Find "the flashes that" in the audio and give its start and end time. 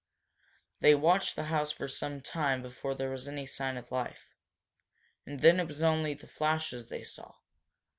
6.15-6.95